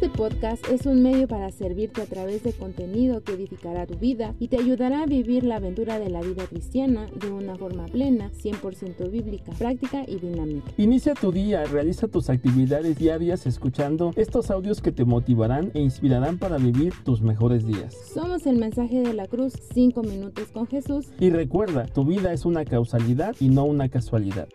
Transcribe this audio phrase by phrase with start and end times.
[0.00, 4.32] Este podcast es un medio para servirte a través de contenido que edificará tu vida
[4.38, 8.30] y te ayudará a vivir la aventura de la vida cristiana de una forma plena,
[8.30, 10.70] 100% bíblica, práctica y dinámica.
[10.76, 16.38] Inicia tu día, realiza tus actividades diarias escuchando estos audios que te motivarán e inspirarán
[16.38, 17.96] para vivir tus mejores días.
[18.14, 21.08] Somos el mensaje de la cruz, 5 minutos con Jesús.
[21.18, 24.48] Y recuerda, tu vida es una causalidad y no una casualidad.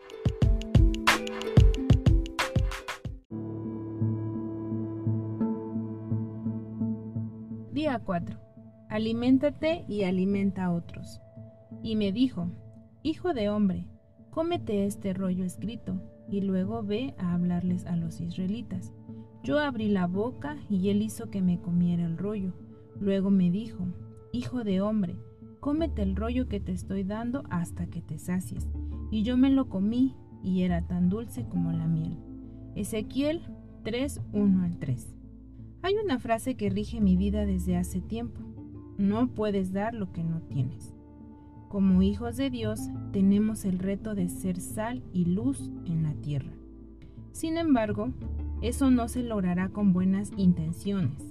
[7.74, 8.38] Día 4.
[8.88, 11.20] Aliméntate y alimenta a otros.
[11.82, 12.52] Y me dijo,
[13.02, 13.88] Hijo de hombre,
[14.30, 16.00] cómete este rollo escrito,
[16.30, 18.94] y luego ve a hablarles a los israelitas.
[19.42, 22.54] Yo abrí la boca y él hizo que me comiera el rollo.
[23.00, 23.88] Luego me dijo,
[24.32, 25.16] Hijo de hombre,
[25.60, 28.70] cómete el rollo que te estoy dando hasta que te sacies.
[29.10, 32.20] Y yo me lo comí, y era tan dulce como la miel.
[32.76, 33.42] Ezequiel
[33.82, 35.23] 3, 1 al 3.
[35.86, 38.40] Hay una frase que rige mi vida desde hace tiempo.
[38.98, 40.96] No puedes dar lo que no tienes.
[41.68, 42.80] Como hijos de Dios
[43.12, 46.54] tenemos el reto de ser sal y luz en la tierra.
[47.34, 48.14] Sin embargo,
[48.62, 51.22] eso no se logrará con buenas intenciones.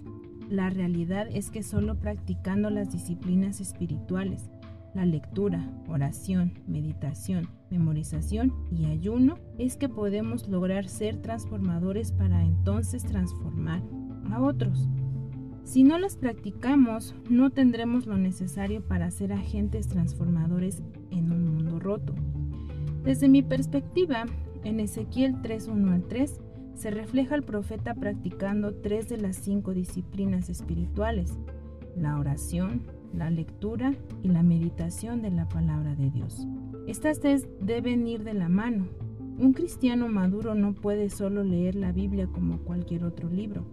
[0.50, 4.50] La realidad es que solo practicando las disciplinas espirituales,
[4.94, 13.02] la lectura, oración, meditación, memorización y ayuno, es que podemos lograr ser transformadores para entonces
[13.02, 13.80] transformar
[14.30, 14.88] a otros.
[15.64, 21.78] Si no las practicamos, no tendremos lo necesario para ser agentes transformadores en un mundo
[21.78, 22.14] roto.
[23.04, 24.26] Desde mi perspectiva,
[24.64, 26.40] en Ezequiel 3.1 al 3
[26.74, 31.38] se refleja el profeta practicando tres de las cinco disciplinas espirituales,
[31.96, 32.82] la oración,
[33.14, 36.46] la lectura y la meditación de la palabra de Dios.
[36.86, 38.86] Estas tres deben ir de la mano.
[39.38, 43.64] Un cristiano maduro no puede solo leer la Biblia como cualquier otro libro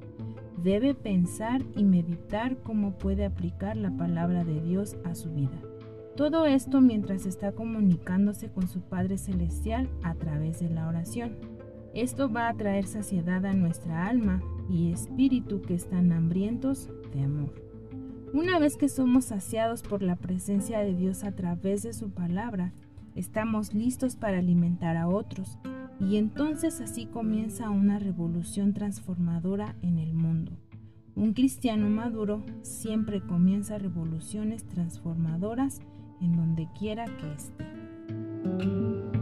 [0.64, 5.60] debe pensar y meditar cómo puede aplicar la palabra de Dios a su vida.
[6.16, 11.38] Todo esto mientras está comunicándose con su Padre Celestial a través de la oración.
[11.94, 17.54] Esto va a traer saciedad a nuestra alma y espíritu que están hambrientos de amor.
[18.34, 22.74] Una vez que somos saciados por la presencia de Dios a través de su palabra,
[23.16, 25.58] estamos listos para alimentar a otros
[26.00, 30.52] y entonces así comienza una revolución transformadora en el mundo.
[31.16, 35.82] Un cristiano maduro siempre comienza revoluciones transformadoras
[36.22, 39.19] en donde quiera que esté.